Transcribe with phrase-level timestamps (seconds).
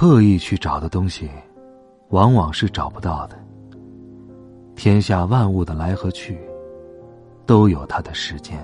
[0.00, 1.28] 刻意去找的东西，
[2.08, 3.38] 往往是找不到的。
[4.74, 6.40] 天下万物的来和去，
[7.44, 8.58] 都有它的时间。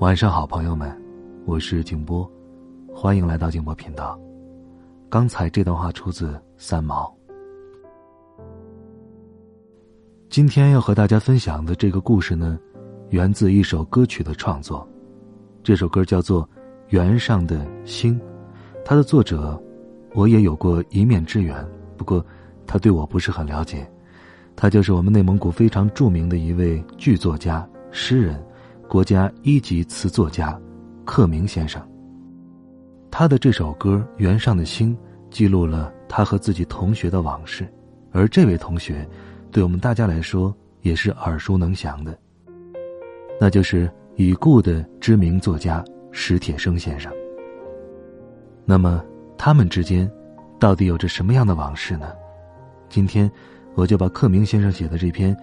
[0.00, 1.00] 晚上好，朋友们，
[1.46, 2.28] 我是静波，
[2.92, 4.18] 欢迎来到静波频道。
[5.08, 7.16] 刚才这段话出自三毛。
[10.28, 12.58] 今天要和大家分享的这个故事呢，
[13.10, 14.84] 源自一首歌曲的创作。
[15.62, 16.42] 这首歌叫做
[16.88, 18.18] 《圆上的星》。
[18.84, 19.60] 他的作者，
[20.14, 21.56] 我也有过一面之缘，
[21.96, 22.24] 不过
[22.66, 23.88] 他对我不是很了解。
[24.54, 28.42] 他就是我们内蒙古非常著名的一位剧作家、诗人，
[28.88, 30.60] 国家一级词作家，
[31.04, 31.80] 克明先生。
[33.10, 34.94] 他的这首歌《原上的星》
[35.30, 37.66] 记录了他和自己同学的往事，
[38.10, 39.08] 而这位同学，
[39.50, 42.18] 对我们大家来说也是耳熟能详的，
[43.40, 47.12] 那就是已故的知名作家史铁生先生。
[48.72, 49.04] 那么，
[49.36, 50.10] 他们之间
[50.58, 52.10] 到底有着什么样的往事呢？
[52.88, 53.30] 今天，
[53.74, 55.36] 我就把克明先生写的这篇《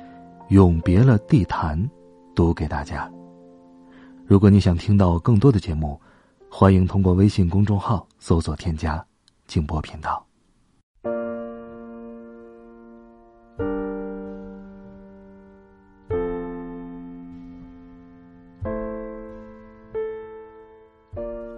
[0.47, 1.79] 永别了地坛》
[2.33, 3.07] 读给大家。
[4.25, 6.01] 如果你想听到更多的节目，
[6.49, 9.05] 欢迎通过微信公众号搜索添加
[9.45, 10.25] “静波频道”。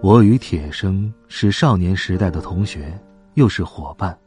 [0.02, 2.92] 我与铁生是少年时代的同学，
[3.34, 4.18] 又是伙伴。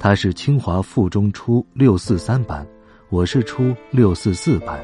[0.00, 2.66] 他是清华附中初六四三班，
[3.08, 4.76] 我是初六四四班。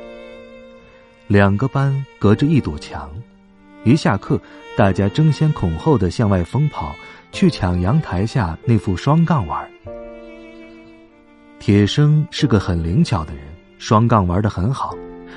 [1.26, 3.10] 两个班隔着一堵墙，
[3.82, 4.40] 一下课，
[4.76, 6.94] 大家争先恐后的向外疯跑，
[7.32, 9.68] 去抢阳台下那副双杠玩。
[11.58, 13.42] 铁生是个很灵巧的人，
[13.76, 14.94] 双杠玩的很好，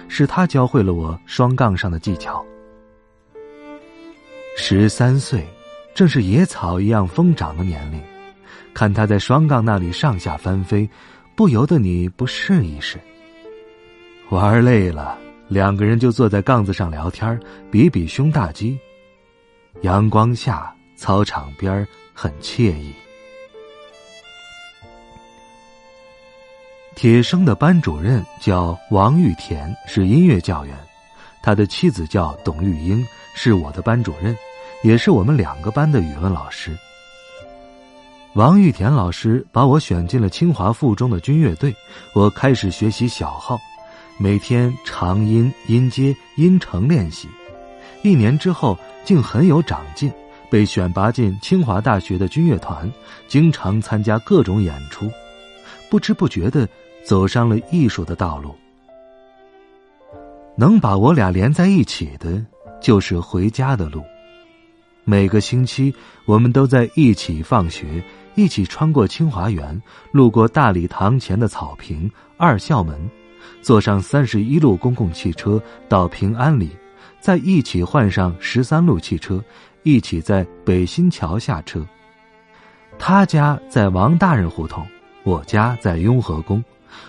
[0.08, 2.46] 是他教会了我双杠上的技巧。
[4.62, 5.48] 十三岁，
[5.96, 8.00] 正是野草一样疯长的年龄。
[8.74, 10.88] 看他在双杠那里上下翻飞，
[11.34, 13.00] 不由得你不试一试。
[14.30, 15.18] 玩累了，
[15.48, 17.40] 两个人就坐在杠子上聊天，
[17.72, 18.78] 比比胸大肌。
[19.82, 22.94] 阳光下，操场边很惬意。
[26.96, 30.78] 铁生的班主任叫王玉田，是音乐教员。
[31.42, 33.04] 他的妻子叫董玉英，
[33.34, 34.36] 是我的班主任。
[34.82, 36.78] 也是我们两个班的语文老师。
[38.34, 41.76] 王玉田老师把我选进了清华附中的军乐队，
[42.14, 43.60] 我开始学习小号，
[44.18, 47.28] 每天长音、音阶、音程练习。
[48.04, 50.10] 一年之后，竟很有长进，
[50.50, 52.90] 被选拔进清华大学的军乐团，
[53.28, 55.12] 经常参加各种演出。
[55.90, 56.70] 不知不觉的
[57.04, 58.56] 走上了艺术的道路。
[60.56, 62.46] 能把我俩连在一起的，
[62.80, 64.04] 就是回家的路。
[65.10, 65.92] 每个星期，
[66.26, 68.04] 我们都在一起放学，
[68.36, 69.82] 一起穿过清华园，
[70.12, 73.10] 路过大礼堂前的草坪、二校门，
[73.60, 76.70] 坐上三十一路公共汽车到平安里，
[77.20, 79.44] 再一起换上十三路汽车，
[79.82, 81.84] 一起在北新桥下车。
[83.00, 84.86] 他家在王大人胡同，
[85.24, 86.64] 我家在雍和宫，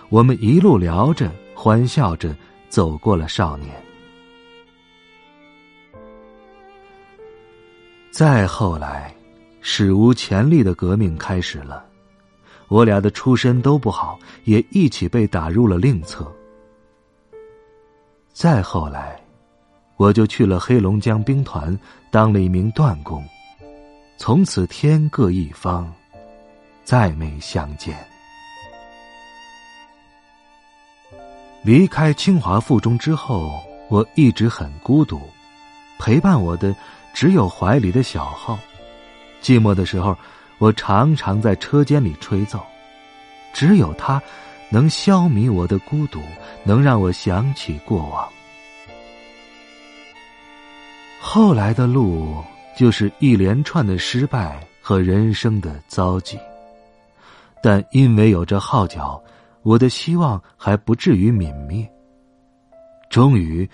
[0.09, 2.35] 我们一路聊着，欢笑着
[2.67, 3.69] 走过了少年。
[8.11, 9.15] 再后来，
[9.61, 11.85] 史无前例的革命开始了，
[12.67, 16.29] 我俩的出身都不好，也一起被打入了另册。
[18.33, 19.17] 再后来，
[19.95, 21.77] 我就去了黑龙江兵团，
[22.11, 23.23] 当了一名段工，
[24.17, 25.89] 从此天各一方，
[26.83, 27.95] 再没相见。
[31.63, 35.21] 离开清华附中之后，我一直很孤独，
[35.97, 36.75] 陪伴我的。
[37.13, 38.57] 只有怀里的小号，
[39.41, 40.17] 寂寞的时候，
[40.57, 42.59] 我常常在车间里吹奏。
[43.53, 44.21] 只有它，
[44.69, 46.21] 能消弭我的孤独，
[46.63, 48.27] 能让我想起过往。
[51.19, 52.43] 后来的路，
[52.77, 56.39] 就是一连串的失败和人生的遭际。
[57.61, 59.21] 但因为有着号角，
[59.61, 61.87] 我的希望还不至于泯灭。
[63.09, 63.69] 终于。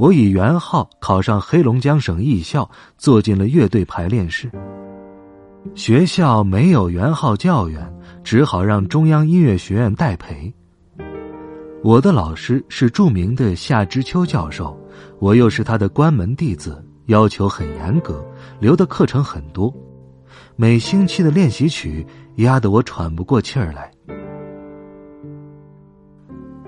[0.00, 4.50] 我以元号考上黑龙江省艺校，坐进了乐队排练室。
[5.74, 7.86] 学校没有元号教员，
[8.24, 10.50] 只好让中央音乐学院代培。
[11.84, 14.74] 我的老师是著名的夏之秋教授，
[15.18, 18.24] 我又是他的关门弟子，要求很严格，
[18.58, 19.70] 留的课程很多，
[20.56, 22.06] 每星期的练习曲
[22.36, 23.90] 压得我喘不过气儿来。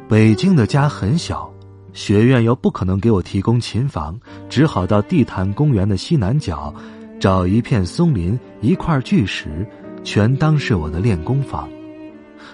[0.07, 1.51] 北京的家很小。
[1.93, 4.19] 学院又不可能给我提供琴房，
[4.49, 6.75] 只好到地坛公园的西南角，
[7.21, 9.67] 找一片松林、一块巨石，
[10.03, 11.69] 全当是我的练功房。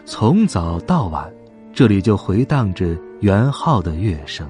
[0.04, 1.30] 从早到晚，
[1.72, 4.46] 这里就回荡着元号的乐声。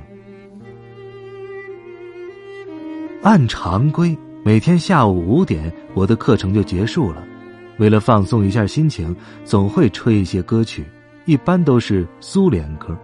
[3.23, 7.23] 按常规，每天下午五点，我的课程就结束了。
[7.79, 9.14] 为了放松一下心情，
[9.44, 10.84] 总会吹一些歌曲，
[11.26, 12.96] 一般都是苏联歌。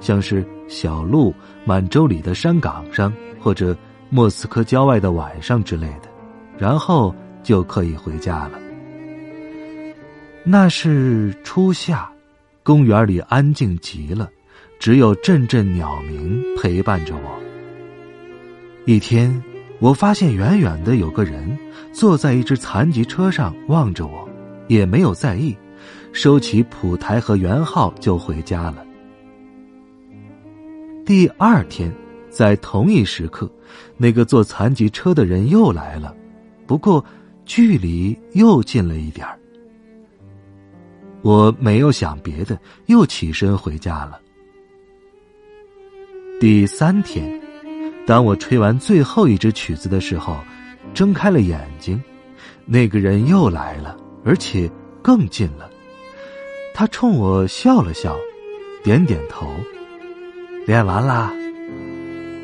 [0.00, 1.34] 像是小路、
[1.64, 3.76] 满洲里的山岗上，或者
[4.08, 6.08] 莫斯科郊外的晚上之类的，
[6.56, 7.12] 然后
[7.42, 8.52] 就可以回家了。
[10.44, 12.08] 那是初夏，
[12.62, 14.30] 公园里安静极了，
[14.78, 17.38] 只有阵阵鸟鸣陪伴着我。
[18.86, 19.42] 一天，
[19.80, 21.58] 我发现远远的有个人
[21.92, 24.26] 坐在一只残疾车上望着我，
[24.68, 25.56] 也没有在意，
[26.12, 28.84] 收起谱台和圆号就回家了。
[31.10, 31.92] 第二天，
[32.28, 33.50] 在同一时刻，
[33.96, 36.14] 那个坐残疾车的人又来了，
[36.68, 37.04] 不过
[37.44, 39.26] 距离又近了一点。
[41.22, 44.20] 我没有想别的，又起身回家了。
[46.38, 47.42] 第三天，
[48.06, 50.36] 当我吹完最后一支曲子的时候，
[50.94, 52.00] 睁开了眼睛，
[52.66, 54.70] 那个人又来了，而且
[55.02, 55.68] 更近了。
[56.72, 58.16] 他冲我笑了笑，
[58.84, 59.52] 点点头。
[60.70, 61.34] 练完啦，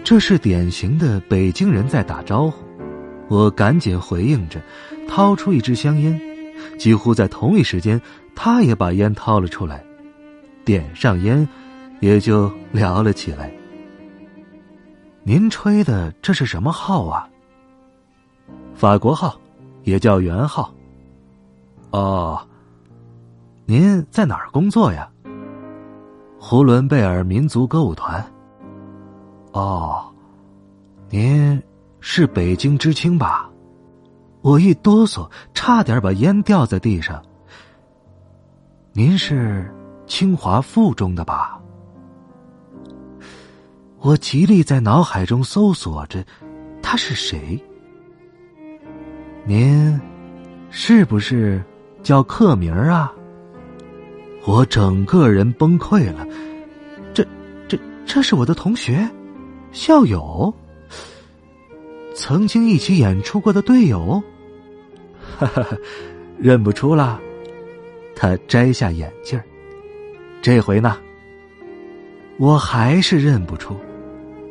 [0.03, 2.65] 这是典型的北京人在打招呼。
[3.29, 4.61] 我赶紧回应着，
[5.07, 6.21] 掏出一支香烟。
[6.77, 8.03] 几乎在同一时间，
[8.35, 9.81] 他也把烟掏了出来，
[10.65, 11.49] 点上烟，
[12.01, 13.49] 也就聊了起来。
[15.23, 17.29] 您吹的这是什么号啊？
[18.75, 19.41] 法国号，
[19.85, 20.75] 也叫元号。
[21.93, 22.45] 哦，
[23.67, 25.09] 您在哪儿工作呀？
[26.49, 28.25] 呼伦贝尔民族歌舞团。
[29.51, 30.07] 哦，
[31.11, 31.61] 您
[31.99, 33.51] 是北京知青吧？
[34.43, 37.21] 我一哆嗦，差点把烟掉在地上。
[38.93, 39.75] 您是
[40.07, 41.61] 清华附中的吧？
[43.99, 46.25] 我极力在脑海中搜索着，
[46.81, 47.61] 他是谁？
[49.45, 50.01] 您
[50.71, 51.61] 是不是
[52.05, 53.13] 叫克明啊？
[54.47, 56.25] 我整个人崩溃了，
[57.13, 57.27] 这、
[57.67, 57.77] 这、
[58.07, 59.07] 这是我的同学、
[59.73, 60.55] 校友，
[62.15, 64.23] 曾经一起演出过的队友，
[65.37, 65.67] 哈哈，
[66.39, 67.21] 认不出了。
[68.15, 69.39] 他摘下眼镜
[70.41, 70.97] 这回呢，
[72.39, 73.77] 我还是认不出，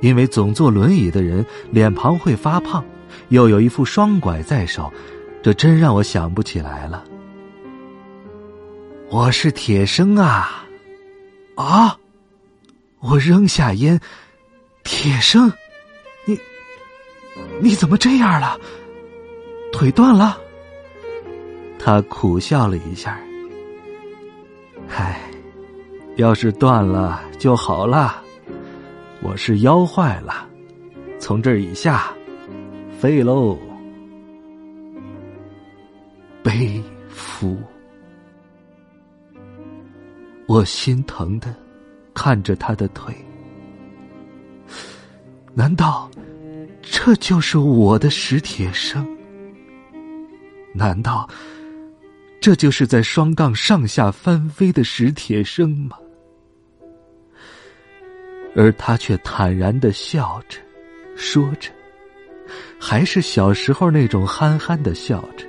[0.01, 2.83] 因为总坐轮椅的人脸庞会发胖，
[3.30, 4.91] 又有一副双拐在手，
[5.41, 7.06] 这真让我想不起来了。
[9.10, 10.66] 我是铁生啊！
[11.56, 11.98] 啊！
[13.00, 14.00] 我扔下烟，
[14.84, 15.52] 铁生，
[16.25, 16.38] 你
[17.62, 18.60] 你怎么这样了？
[19.72, 20.42] 腿断了？
[21.77, 23.20] 他苦笑了一下。
[24.89, 25.22] 唉，
[26.15, 28.24] 要是断了就好了。
[29.22, 30.48] 我是腰坏了，
[31.20, 32.12] 从这儿以下
[33.00, 33.58] 废喽。
[36.41, 37.56] 背负。
[40.48, 41.54] 我心疼的
[42.14, 43.14] 看着他的腿，
[45.54, 46.10] 难道
[46.82, 49.06] 这就是我的史铁生？
[50.74, 51.28] 难道
[52.40, 55.98] 这就是在双杠上下翻飞的史铁生吗？
[58.56, 60.60] 而他却坦然的笑着，
[61.16, 61.72] 说着，
[62.80, 65.46] 还是小时候那种憨憨的笑着。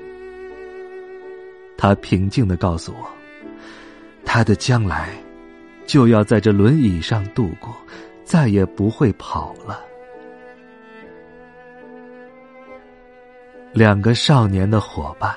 [1.76, 3.15] 他平静的告诉我。
[4.26, 5.08] 他的将来，
[5.86, 7.74] 就要在这轮椅上度过，
[8.24, 9.80] 再也不会跑了。
[13.72, 15.34] 两个少年的伙伴，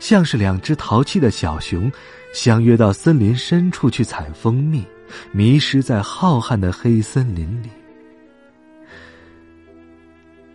[0.00, 1.92] 像是两只淘气的小熊，
[2.32, 4.84] 相约到森林深处去采蜂蜜，
[5.30, 7.68] 迷失在浩瀚的黑森林里。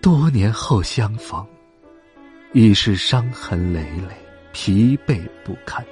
[0.02, 1.46] 多年后相逢，
[2.54, 4.16] 已是伤痕累累，
[4.58, 5.86] 疲惫不堪。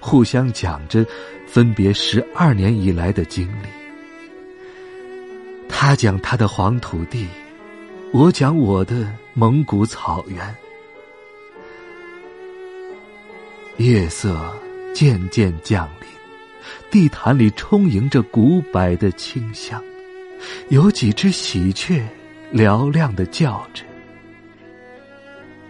[0.00, 1.04] 互相讲着
[1.46, 3.68] 分别十二年以来的经历，
[5.68, 7.28] 他讲他的黄土地，
[8.14, 10.56] 我讲我的蒙古草原。
[13.76, 14.50] 夜色
[14.94, 16.08] 渐渐降临，
[16.90, 19.82] 地毯里充盈着古柏的清香，
[20.70, 22.02] 有几只喜鹊
[22.54, 23.84] 嘹亮的叫着，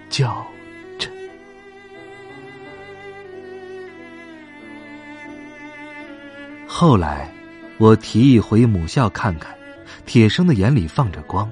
[0.08, 0.46] 叫
[6.78, 7.32] 后来，
[7.78, 9.56] 我提议回母校看看，
[10.04, 11.50] 铁生的眼里放着光。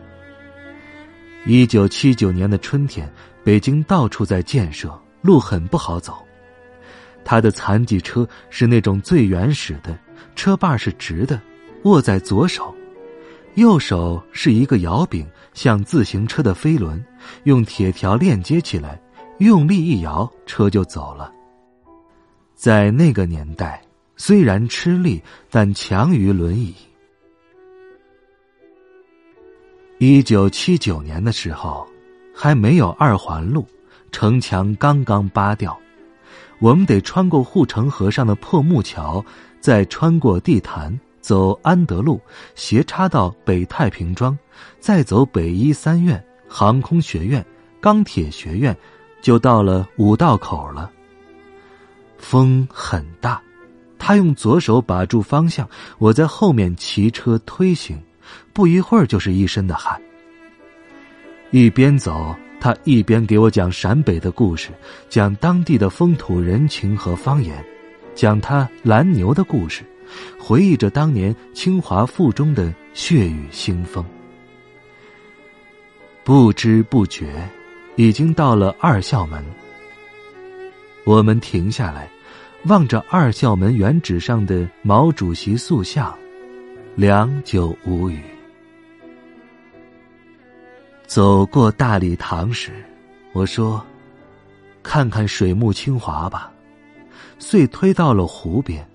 [1.46, 3.10] 一九七九年的春天，
[3.42, 6.22] 北京到处在建设，路很不好走。
[7.24, 9.98] 他的残疾车是那种最原始的，
[10.36, 11.40] 车把是直的，
[11.84, 12.74] 握在左手，
[13.54, 17.02] 右手是一个摇柄，像自行车的飞轮，
[17.44, 19.00] 用铁条链接起来，
[19.38, 21.32] 用力一摇，车就走了。
[22.54, 23.80] 在那个年代，
[24.16, 26.74] 虽然吃力，但强于轮椅。
[29.98, 31.86] 一九七九年的时候，
[32.34, 33.66] 还没有二环路，
[34.12, 35.78] 城墙刚刚扒掉。
[36.60, 39.24] 我们得穿过护城河上的破木桥，
[39.60, 42.20] 再穿过地坛，走安德路，
[42.54, 44.38] 斜插到北太平庄，
[44.78, 47.44] 再走北医三院、航空学院、
[47.80, 48.76] 钢铁学院，
[49.20, 50.90] 就到了五道口了。
[52.18, 53.42] 风很大，
[54.06, 57.98] 他用左手把住方向，我在后面骑车推行，
[58.52, 59.98] 不一会儿就是一身的汗。
[61.50, 62.36] 一边走。
[62.60, 64.70] 他一边给我讲陕北的故事，
[65.10, 67.62] 讲当地的风土人情和方言，
[68.14, 69.84] 讲他蓝牛的故事，
[70.38, 74.02] 回忆着当年清华附中的血雨腥风。
[76.24, 77.46] 不知不觉，
[77.96, 79.44] 已经到了二校门。
[81.04, 82.08] 我们停下来，
[82.66, 86.16] 望着二校门原址上的毛主席塑像，
[86.94, 88.22] 良久无语。
[91.06, 92.72] 走过大礼堂时，
[93.34, 93.84] 我说
[94.82, 96.50] ：“看看水木清华吧。”
[97.38, 98.86] 遂推到了湖边。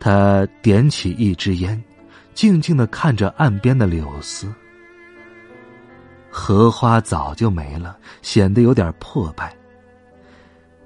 [0.00, 1.80] 他点起一支烟，
[2.34, 4.52] 静静的看着岸边的柳丝。
[6.30, 9.56] 荷花早就没了，显得有点破败。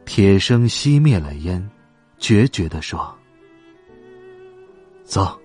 [0.04, 1.66] 铁生熄灭了烟，
[2.18, 3.16] 决绝的说
[5.04, 5.40] ：“走，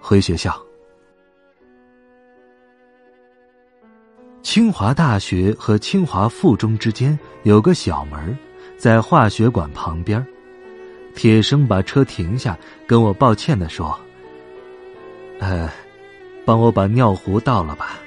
[0.00, 0.60] 回学校。”
[4.42, 8.36] 清华大学和清华附中之间有个小门，
[8.76, 10.26] 在化学馆旁边。
[11.14, 13.98] 铁生把车停下，跟我抱歉的说
[15.38, 15.70] ：“呃，
[16.44, 18.00] 帮我把尿壶倒了吧。”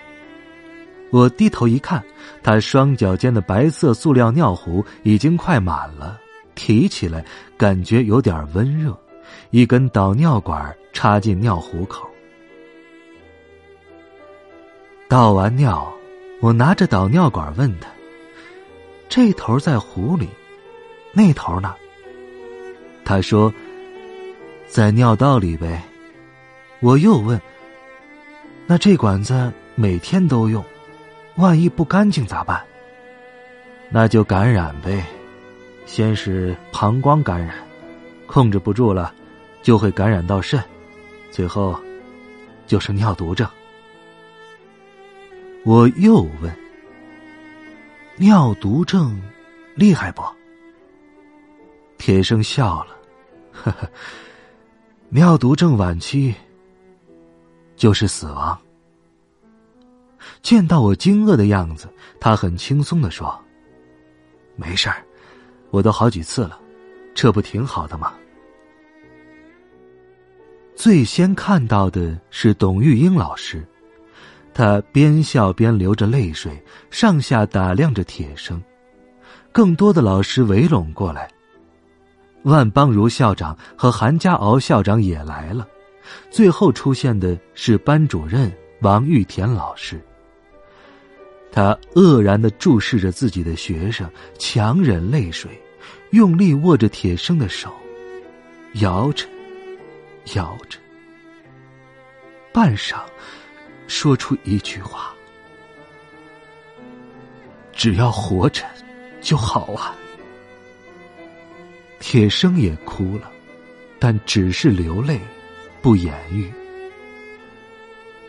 [1.13, 2.03] 我低头一看，
[2.41, 6.19] 他双脚间的白色塑料尿壶已经快满了，
[6.55, 7.23] 提起来
[7.55, 8.97] 感觉有点温热，
[9.51, 12.09] 一根导尿管插进尿壶口，
[15.07, 15.87] 倒完尿。
[16.41, 17.87] 我拿着导尿管问他
[19.07, 20.27] ：“这头在壶里，
[21.11, 21.75] 那头呢？”
[23.05, 23.53] 他说
[24.67, 25.83] ：“在尿道里呗。”
[26.81, 27.39] 我又问
[28.65, 30.61] ：“那这管子每天都用，
[31.35, 32.63] 万一不干净咋办？”
[33.89, 35.05] 那就感染呗，
[35.85, 37.55] 先是膀胱感染，
[38.25, 39.13] 控制不住了，
[39.61, 40.63] 就会感染到肾，
[41.29, 41.79] 最后
[42.65, 43.47] 就是尿毒症。
[45.63, 46.53] 我又问
[48.17, 49.21] ：“尿毒症
[49.75, 50.23] 厉害不？”
[51.99, 52.97] 铁生笑了，
[53.51, 53.87] 呵呵，
[55.09, 56.33] 尿毒症晚期
[57.75, 58.59] 就是死亡。
[60.43, 61.87] 见到我惊愕的样子，
[62.19, 63.33] 他很轻松的说
[64.57, 65.01] ：“没事儿，
[65.71, 66.59] 我都好几次了，
[67.15, 68.13] 这不挺好的吗？”
[70.75, 73.65] 最先看到的是董玉英老师。
[74.53, 78.61] 他边笑边流着泪水，上下打量着铁生。
[79.51, 81.27] 更多的老师围拢过来。
[82.43, 85.65] 万邦如校长和韩家敖校长也来了。
[86.29, 90.03] 最后出现的是班主任王玉田老师。
[91.53, 95.51] 他愕然的注视着自己的学生，强忍泪水，
[96.09, 97.71] 用力握着铁生的手，
[98.81, 99.25] 摇着，
[100.33, 100.79] 摇着。
[102.51, 102.95] 半晌。
[103.85, 105.13] 说出一句话
[107.73, 108.63] ：“只要活着
[109.21, 109.95] 就好啊。”
[111.99, 113.29] 铁生也哭了，
[113.99, 115.19] 但只是流泪，
[115.81, 116.51] 不言语。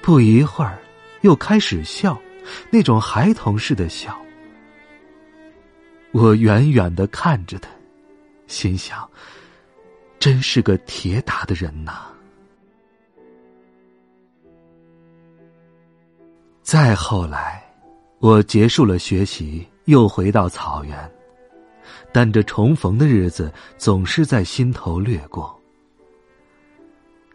[0.02, 0.78] 不一会儿，
[1.22, 2.20] 又开始笑，
[2.70, 4.16] 那种孩童似的笑。
[6.12, 7.68] 我远远的看着他，
[8.46, 9.08] 心想：
[10.20, 12.06] 真是个铁打的人呐。
[16.62, 17.62] 再后来，
[18.20, 20.96] 我结束了学习，又回到草原，
[22.12, 25.54] 但这重逢的日子总是在心头掠过。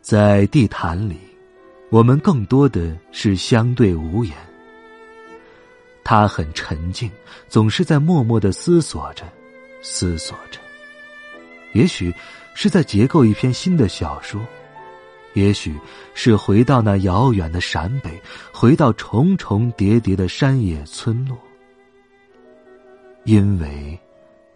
[0.01, 1.19] 在地坛里，
[1.91, 4.35] 我们更多的是相对无言。
[6.03, 7.09] 他很沉静，
[7.47, 9.23] 总是在默默的思索着，
[9.81, 10.59] 思索着。
[11.73, 12.13] 也许
[12.55, 14.41] 是在结构一篇新的小说。
[15.33, 15.79] 也许
[16.15, 18.19] 是回到那遥远的陕北，
[18.51, 21.37] 回到重重叠叠的山野村落，
[23.25, 23.97] 因为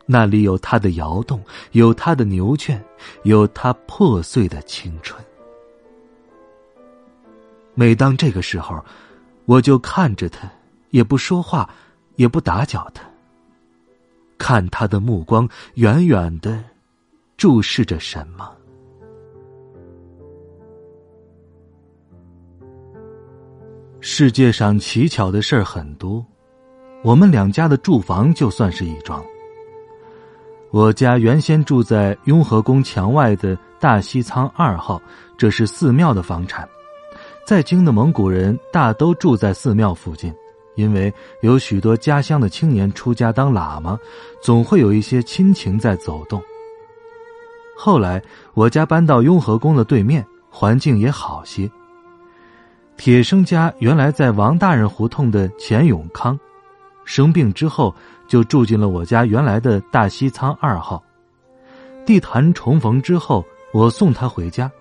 [0.08, 1.42] 那里有他的窑洞，
[1.74, 2.84] 有他的牛圈，
[3.22, 5.24] 有他破碎的青春。
[7.76, 8.84] 每当这个时候，
[9.46, 10.52] 我就看着他，
[10.94, 11.68] 也不说话，
[12.18, 13.04] 也不打搅他，
[14.38, 16.64] 看他的目光远远的
[17.36, 18.48] 注视着什么。
[24.02, 26.24] 世界上奇巧的事儿很多，
[27.04, 29.26] 我们两家的住房就算是一桩。
[30.70, 35.02] 我家原先住在雍和宫墙外的大西仓二号，
[35.40, 36.70] 这是寺庙的房产。
[37.48, 40.32] 在京的蒙古人大都住在寺庙附近，
[40.76, 44.00] 因为有许多家乡的青年出家当喇嘛，
[44.42, 46.42] 总会有一些亲情在走动。
[47.76, 48.22] 后来
[48.54, 51.70] 我家搬到雍和宫的对面，环境也好些。
[52.96, 56.40] 铁生家原来在王大人胡同的钱永康，
[57.06, 57.94] 生病之后
[58.28, 61.04] 就住进了我家原来的大西仓二号。
[62.06, 64.72] 地坛重逢之后，我送他回家，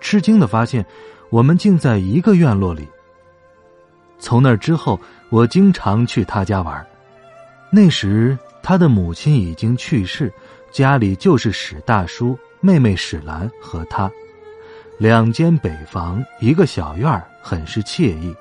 [0.00, 0.84] 吃惊的发现，
[1.28, 2.88] 我们竟在一个院落里。
[4.18, 4.98] 从那之后，
[5.30, 6.86] 我经常去他家玩。
[7.70, 10.32] 那时他的母亲已经去世，
[10.70, 14.10] 家里就是史大叔、妹妹史兰和他。
[14.98, 18.34] 两间北房，一个小院，很是惬意。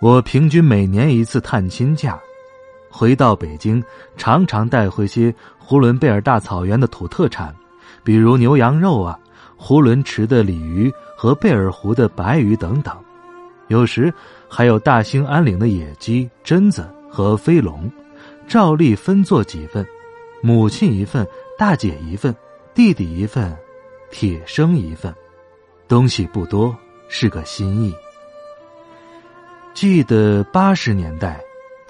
[0.00, 2.18] 我平均每年一次探亲假，
[2.90, 3.82] 回到北京，
[4.16, 7.54] 常常带回些呼伦贝尔大草原的土特产，
[8.02, 9.18] 比如牛羊肉啊，
[9.56, 12.94] 呼伦池的鲤鱼和贝尔湖的白鱼等等，
[13.68, 14.12] 有时
[14.48, 17.90] 还有大兴安岭的野鸡、榛子和飞龙，
[18.46, 19.86] 照例分做几份，
[20.40, 21.26] 母亲一份，
[21.58, 22.34] 大姐一份，
[22.74, 23.56] 弟弟一份。
[24.08, 25.12] 铁生一份，
[25.88, 26.74] 东西不多，
[27.08, 27.92] 是个心意。
[29.74, 31.40] 记得八十年代，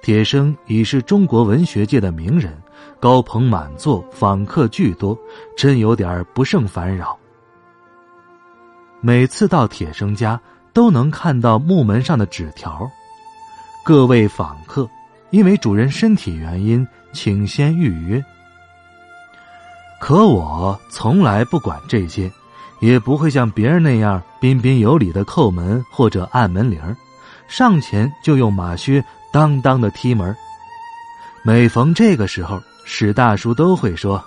[0.01, 2.57] 铁生已是中国文学界的名人，
[2.99, 5.17] 高朋满座，访客巨多，
[5.59, 7.17] 真有点不胜烦扰。
[9.03, 10.41] 每次到铁生家，
[10.77, 12.87] 都能看到木门上的纸条
[13.83, 14.87] ：“各位访客，
[15.31, 18.23] 因为主人身体原因，请先预约。”
[19.99, 22.31] 可我从来不管这些，
[22.81, 26.79] 也不会像别人那样彬彬有礼的叩门或者按门铃
[27.49, 30.37] 上前就用马靴当当的踢门。
[31.43, 34.23] 每逢这个时候，史大叔都会说：“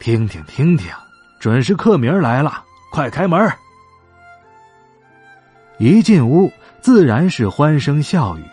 [0.00, 0.90] 听听听听，
[1.38, 3.48] 准是客名来了，快开门。”
[5.80, 8.44] 一进屋，自然是欢声笑语。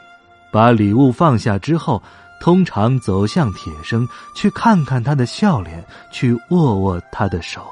[0.52, 2.02] 把礼物放下之后。
[2.40, 7.66] 通常走向铁生，去看看他的笑脸，去握握他的手。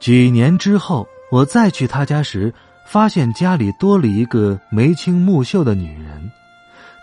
[0.00, 2.50] 几年之后，我再去他家时，
[2.86, 6.32] 发现家里多了一个眉清目秀的女人，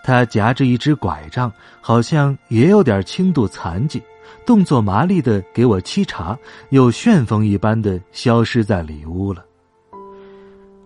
[0.04, 4.02] 她夹着一只拐杖，好像也有点轻度残疾，
[4.46, 6.38] 动作麻利的给我沏茶，
[6.70, 9.46] 又旋风一般的消失在里屋了。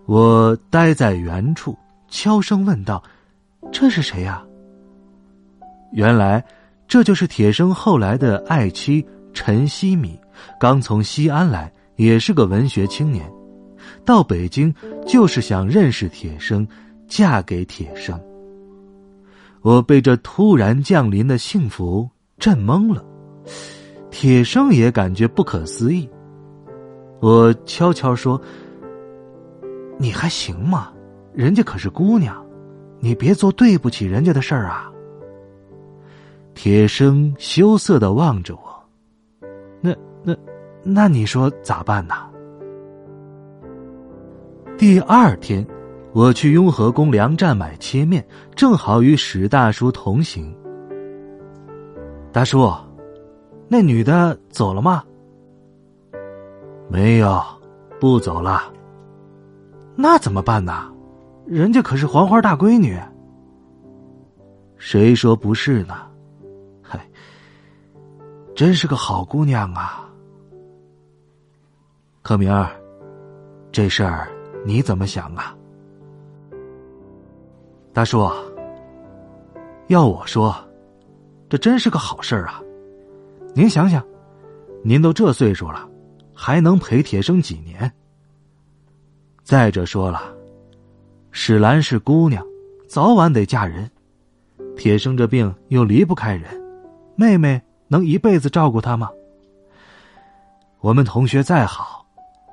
[0.06, 1.76] 我呆在原处。
[2.10, 3.02] 悄声问道
[3.72, 4.40] ：“这是谁呀？”
[5.90, 6.44] 原来，
[6.86, 10.16] 这就是铁生后来的爱妻陈希米，
[10.60, 13.28] 刚从西安来，也是个文学青年，
[14.04, 14.72] 到北京
[15.04, 16.64] 就是想认识铁生，
[17.08, 18.20] 嫁给铁生。
[19.62, 23.04] 我被这突然降临的幸福震懵了，
[24.10, 26.08] 铁生也感觉不可思议。
[27.20, 28.40] 我悄悄说
[29.98, 30.90] ：“你还行吗？”
[31.34, 32.44] 人家可是姑娘，
[33.00, 34.90] 你别做对不起人家的事儿啊！
[36.54, 38.60] 铁生羞涩的望着我，
[39.80, 40.36] 那那
[40.84, 42.14] 那你说咋办呢？
[44.78, 45.66] 第二天，
[46.12, 50.54] 我去雍和宫粮站买切面，正好与史大叔同行。
[52.30, 52.72] 大叔，
[53.68, 55.02] 那女的走了吗？
[56.88, 57.42] 没有，
[57.98, 58.62] 不走了。
[59.96, 60.92] 那怎么办呢？
[61.46, 62.98] 人家可是黄花大闺女，
[64.76, 65.94] 谁说不是呢？
[66.82, 67.06] 嗨，
[68.54, 70.08] 真是个好姑娘啊！
[72.22, 72.70] 克明儿，
[73.70, 74.28] 这事儿
[74.64, 75.54] 你怎么想啊？
[77.92, 78.26] 大叔，
[79.88, 80.54] 要我说，
[81.48, 82.60] 这真是个好事儿啊！
[83.56, 84.04] 您想想，
[84.82, 85.88] 您都这岁数了，
[86.34, 87.90] 还能陪铁生几年？
[89.44, 90.34] 再者说了，
[91.30, 92.44] 史兰是姑娘，
[92.88, 93.88] 早晚得嫁人。
[94.76, 96.60] 铁生这病又离不开人，
[97.14, 99.08] 妹妹能一辈子照顾他吗？
[100.80, 102.04] 我们同学再好，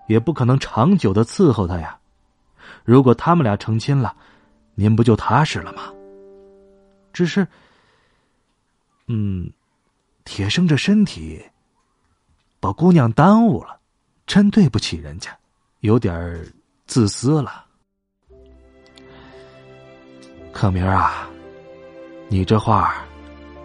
[0.07, 1.97] 也不可能长久的伺候他呀。
[2.85, 4.15] 如果他们俩成亲了，
[4.75, 5.91] 您不就踏实了吗？
[7.11, 7.47] 只是，
[9.07, 9.51] 嗯，
[10.23, 11.41] 铁生这身体，
[12.59, 13.79] 把姑娘耽误了，
[14.25, 15.35] 真对不起人家，
[15.79, 16.45] 有点
[16.85, 17.65] 自私了。
[20.51, 21.27] 可明啊，
[22.27, 23.03] 你这话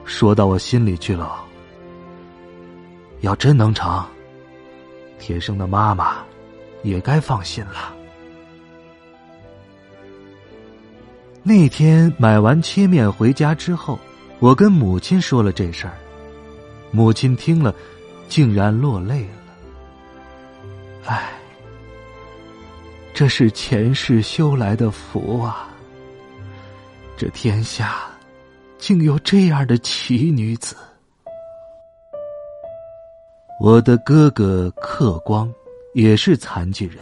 [0.05, 1.45] 说到我心里去了。
[3.21, 4.05] 要真能成。
[5.19, 6.19] 铁生的妈妈
[6.83, 7.95] 也该放心了。
[11.43, 13.99] 那天买完切面回家之后，
[14.39, 15.97] 我跟母亲说了这事儿，
[16.91, 17.75] 母亲听了，
[18.29, 19.29] 竟然落泪了。
[21.05, 21.31] 唉，
[23.13, 25.69] 这是前世修来的福啊！
[27.17, 27.97] 这天下
[28.79, 30.77] 竟有这样的奇女子。
[33.61, 35.53] 我的哥哥克光
[35.95, 36.99] 也是残疾人，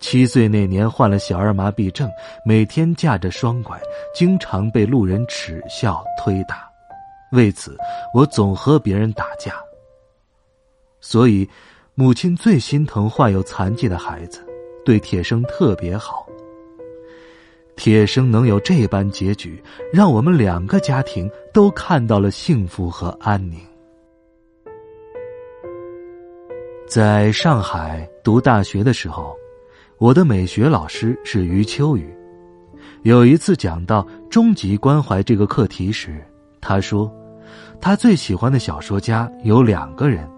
[0.00, 2.10] 七岁那年患了小儿麻痹症，
[2.44, 3.80] 每天架着双拐，
[4.14, 6.67] 经常被路人耻笑推打。
[7.32, 7.76] 为此，
[8.14, 9.54] 我总和别人打架。
[11.00, 11.48] 所以，
[11.94, 14.44] 母亲最心疼患有残疾的孩子，
[14.84, 16.26] 对铁生特别好。
[17.76, 19.62] 铁生能有这般结局，
[19.92, 23.60] 让我们两个家庭都看到了幸福和安宁。
[26.88, 29.36] 在上海读大学的时候，
[29.98, 32.12] 我的美学老师是余秋雨。
[33.02, 36.26] 有一次讲到终极关怀这个课题时，
[36.68, 37.10] 他说，
[37.80, 40.28] 他最喜欢的小说家有两个人，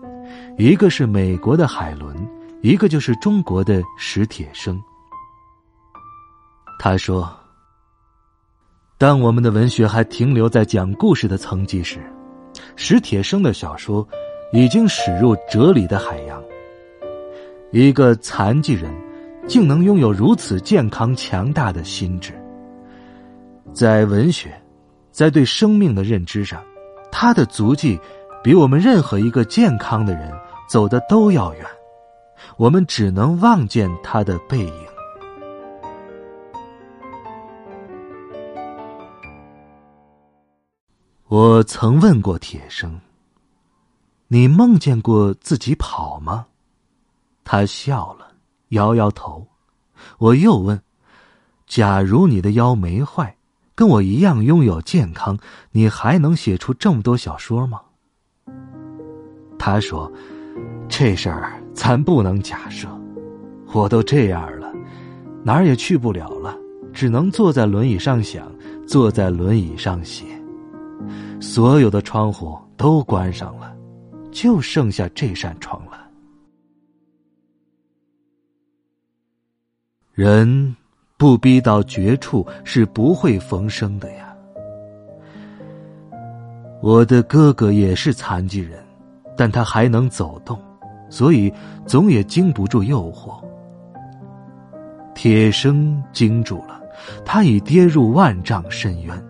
[0.56, 2.16] 一个是美国的海伦，
[2.62, 4.80] 一个就是中国的史铁生。
[6.78, 7.28] 他说，
[8.96, 11.98] 当我们的文学还停留在讲故事的层级时，
[12.76, 14.06] 史铁生的小说。
[14.52, 16.42] 已经驶入哲理的海洋。
[17.70, 18.92] 一个残疾人，
[19.46, 22.32] 竟能拥有如此健康强大的心智。
[23.72, 24.59] 在文学，
[25.10, 26.62] 在对生命的认知上，
[27.10, 27.98] 他的足迹
[28.42, 30.32] 比我们任何一个健康的人
[30.68, 31.66] 走的都要远。
[32.56, 34.86] 我们只能望见他的背影。
[41.28, 43.00] 我曾问过铁生。
[44.32, 46.46] 你梦见过自己跑吗？
[47.42, 48.32] 他笑了，
[48.68, 49.44] 摇摇头。
[50.18, 50.80] 我又问
[51.66, 53.36] ：“假如你的腰没坏，
[53.80, 55.38] 跟我一样拥有健康，
[55.72, 57.80] 你还能写出这么多小说吗？”
[59.58, 60.12] 他说
[60.86, 62.86] ：“这事儿咱不能假设。
[63.72, 64.70] 我都这样了，
[65.42, 66.54] 哪儿也去不了了，
[66.92, 68.54] 只能坐在轮椅上想，
[68.86, 70.26] 坐在轮椅上写。
[71.40, 73.74] 所有的窗户都关上了。”
[74.30, 76.06] 就剩下这扇窗了。
[80.12, 80.76] 人
[81.20, 84.34] 不逼到绝处是不会逢生的呀。
[86.80, 88.82] 我的哥哥也是残疾人，
[89.36, 90.58] 但他还能走动，
[91.10, 91.52] 所以
[91.84, 93.38] 总也经不住诱惑。
[95.14, 96.80] 铁生惊住了，
[97.22, 99.22] 他已跌入万丈深渊，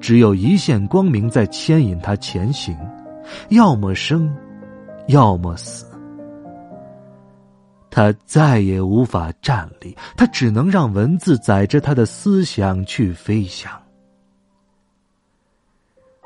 [0.00, 2.74] 只有一线光明在牵引他前行，
[3.50, 4.34] 要么生。
[5.08, 5.84] 要么死，
[7.94, 13.70] 他再也无法站立，他只能让文字载着他的思想去飞翔。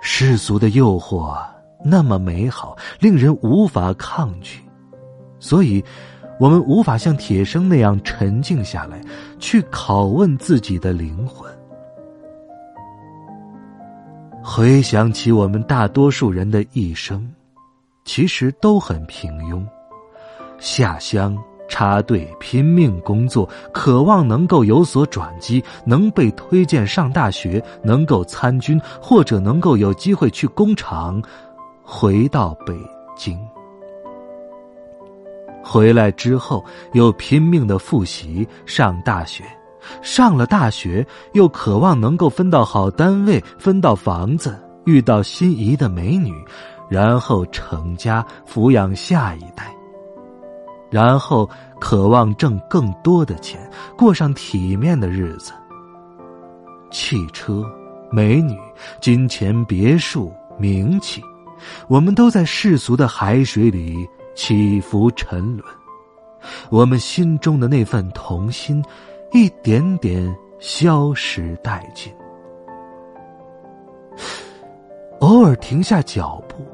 [0.00, 1.38] 世俗的诱惑
[1.84, 4.62] 那么美好，令人无法抗拒，
[5.38, 5.84] 所以，
[6.40, 8.98] 我们无法像铁生那样沉静下来，
[9.38, 11.52] 去拷问自己的灵魂。
[14.42, 17.30] 回想起我们大多数人的一生。
[18.04, 19.62] 其实都很平庸，
[20.58, 21.36] 下乡
[21.68, 31.22] 插队拼命工作，渴望能够有所转机，能被推荐上大学，能够参军，或者能够有机会去工厂，
[31.82, 32.74] 回到北
[33.16, 33.38] 京。
[35.62, 39.44] 回来之后又拼命的复习上大学，
[40.00, 46.32] 上了大学又渴望能够分到好单位，分到房子，遇到心仪的美女。
[46.88, 49.77] 然后成家，抚养下一代。
[50.90, 51.48] 然后
[51.80, 55.52] 渴望挣更多的钱，过上体面的日子。
[56.90, 57.62] 汽车、
[58.10, 58.58] 美女、
[59.00, 61.22] 金钱、别墅、名气，
[61.88, 65.62] 我们都在世俗的海水里起伏沉沦。
[66.70, 68.82] 我们心中的那份童心，
[69.32, 72.10] 一点点消失殆尽。
[75.20, 76.64] 偶尔停下脚步，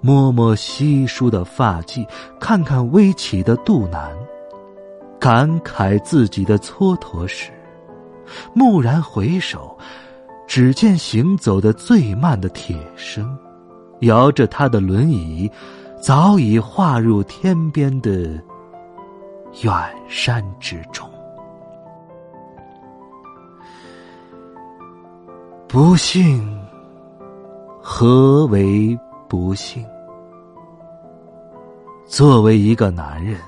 [0.00, 2.06] 摸摸稀疏的发髻，
[2.38, 4.10] 看看微起的肚腩，
[5.18, 7.50] 感慨自己的蹉跎时，
[8.54, 9.76] 蓦然回首，
[10.46, 13.36] 只见行走的最慢的铁生，
[14.00, 15.50] 摇着他的轮椅，
[16.00, 18.10] 早已化入天边的
[19.62, 19.72] 远
[20.08, 21.08] 山之中。
[25.66, 26.56] 不幸。
[27.90, 28.98] 何为
[29.28, 29.84] 不幸？
[32.06, 33.38] 作为一个男人，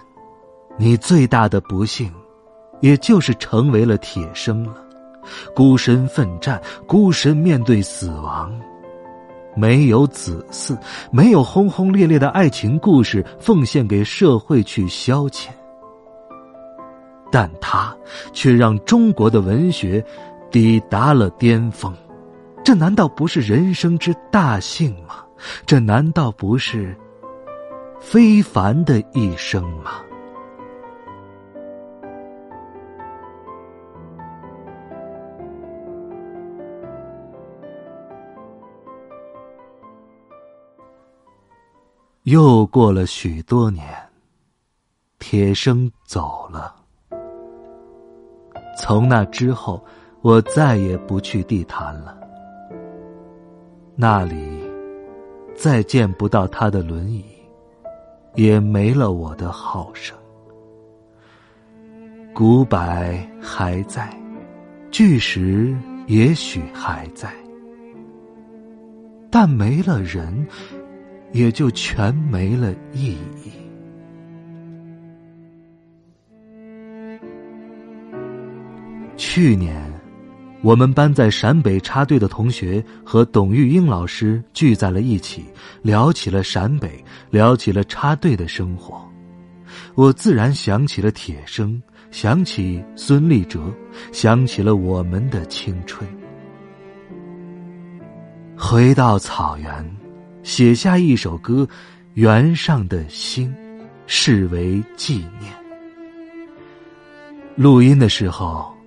[0.77, 2.13] 你最大的不幸，
[2.81, 4.75] 也就是成为了铁生了，
[5.57, 8.53] 孤身奋战，孤身面对死亡，
[9.57, 10.79] 没有子嗣，
[11.11, 15.49] 没有轰轰烈烈的爱情故事奉献给社会去消遣，
[17.33, 17.97] 但他
[18.35, 20.05] 却让中国的文学
[20.51, 21.95] 抵达了巅峰。
[22.63, 25.25] 这难道不是人生之大幸吗？
[25.67, 26.97] 这难道不是
[28.01, 30.03] 非凡的一生吗？
[42.25, 43.85] 又过了许多年，
[45.19, 46.77] 铁生走了。
[48.79, 49.83] 从那之后，
[50.21, 52.17] 我再也不去地坛了。
[53.97, 54.60] 那里
[55.57, 57.25] 再见不到他的轮椅，
[58.35, 60.17] 也没了我的号声。
[62.35, 62.79] 古柏
[63.41, 64.09] 还在，
[64.91, 67.31] 巨石也许还在，
[69.31, 70.47] 但没了人，
[71.33, 73.53] 也就全没了意义。
[79.17, 79.90] 去年。
[80.63, 85.45] 我们班在陕北插队的同学和董玉英老师聚在了一起，
[85.81, 89.01] 聊起了陕北，聊起了插队的生活。
[89.95, 93.73] 我自然想起了铁生，想起孙立哲，
[94.13, 96.07] 想起了我们的青春。
[98.55, 99.97] 回到草原，
[100.43, 101.63] 写下一首歌，
[102.13, 103.49] 《原上的星》，
[104.07, 105.51] 视为纪念。
[107.57, 108.79] 录音的时候。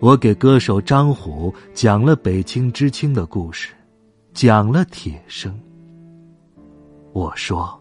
[0.00, 3.74] 我给歌手张虎讲了北京知青的故事，
[4.32, 5.54] 讲了铁生。
[7.12, 7.78] 我说：“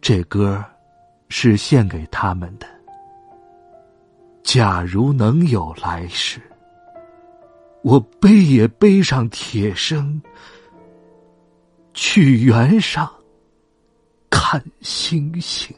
[0.00, 0.64] 这歌
[1.28, 2.68] 是献给他们的。
[4.44, 6.40] 假如能有来世，
[7.82, 10.22] 我背也背上铁生，
[11.94, 13.12] 去原上
[14.30, 15.74] 看星星。”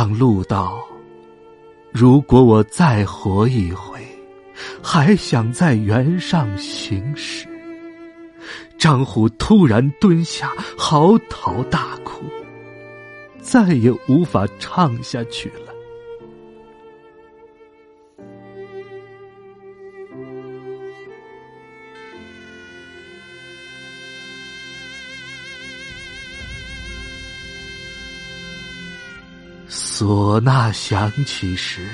[0.00, 0.78] 当路道，
[1.90, 3.98] 如果我再活一回，
[4.80, 7.48] 还想在原上行驶。
[8.78, 12.22] 张虎突然蹲下，嚎啕大哭，
[13.40, 15.67] 再也无法唱下去了。
[29.98, 31.88] 唢呐响起时，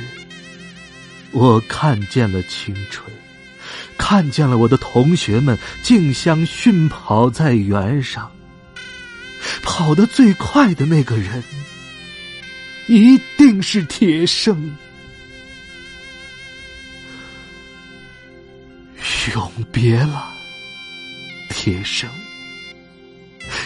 [1.30, 3.10] 我看见了青春，
[3.96, 8.30] 看见了我的同学们竞相训跑在原上。
[9.62, 11.42] 跑得最快的那个人，
[12.88, 14.76] 一定是铁生。
[19.34, 20.28] 永别了，
[21.48, 22.08] 铁生。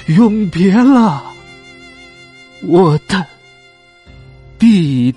[0.06, 1.34] 永别了，
[2.62, 3.26] 我的。
[4.58, 5.14] 地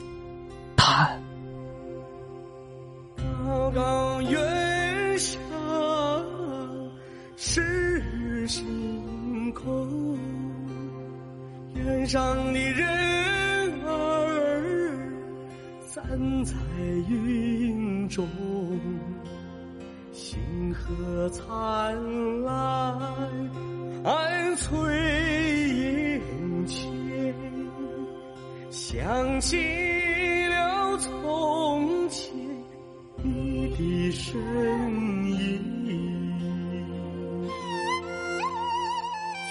[0.75, 1.19] 毯。
[3.17, 5.39] 高高原上
[7.35, 10.15] 是星空，
[11.73, 12.87] 天上的人
[13.87, 14.99] 儿
[15.91, 16.03] 站
[16.45, 16.53] 在
[17.09, 18.27] 云中，
[20.11, 20.39] 星
[20.71, 22.95] 河灿烂，
[24.03, 25.20] 爱翠。
[28.91, 29.55] 想起
[30.49, 32.29] 了从前
[33.23, 34.37] 你的身
[35.27, 35.61] 影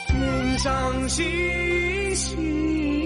[0.07, 1.25] 天上星
[2.15, 3.00] 星。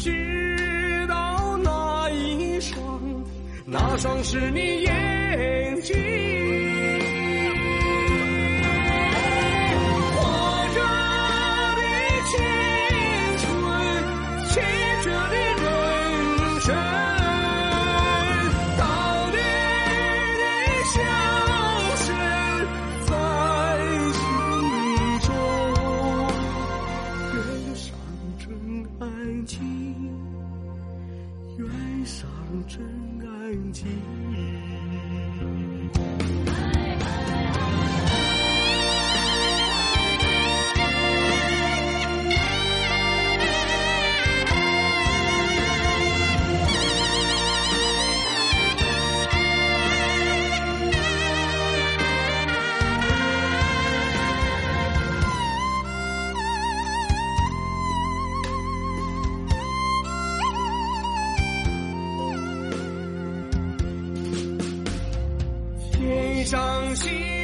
[0.00, 3.22] 知道那一双
[3.66, 5.94] 那双是你眼睛
[66.50, 67.39] 伤心。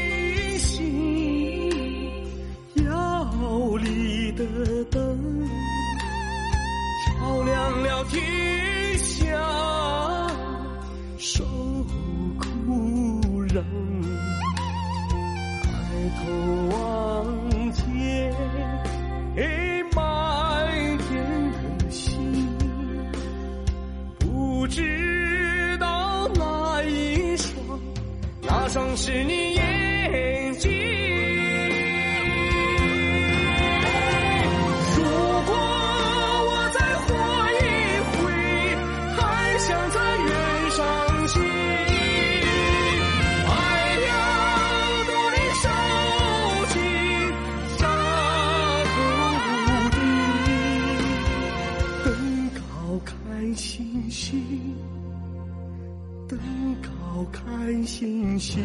[56.82, 58.62] 高看星星。